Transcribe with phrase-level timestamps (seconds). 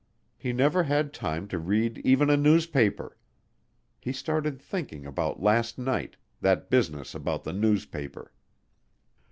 [0.35, 3.17] He never had time to read even a newspaper.
[3.99, 8.31] He started thinking about last night, that business about the newspaper.